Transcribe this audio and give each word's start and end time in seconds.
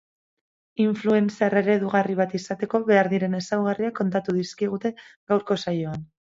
Influencer 0.85 1.55
eredugarri 1.61 2.17
bat 2.21 2.33
izateko 2.41 2.83
behar 2.89 3.11
diren 3.13 3.39
ezaugarriak 3.43 3.97
kontatu 4.03 4.39
dizkigute 4.41 4.97
gaurko 5.01 5.63
saioan. 5.69 6.13